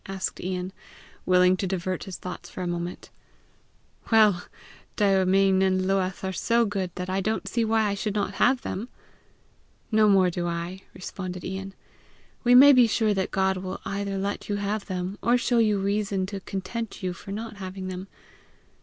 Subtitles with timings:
[0.07, 0.73] asked Ian,
[1.27, 3.11] willing to divert his thoughts for a moment.
[4.11, 4.45] "Well!
[4.95, 8.63] Daoimean and Luath are so good that I don't see why I should not have
[8.63, 8.89] them!"
[9.91, 11.75] "No more do I!" responded Ian.
[12.43, 16.25] "We may be sure God will either let you have them, or show you reason
[16.25, 18.07] to content you for not having them.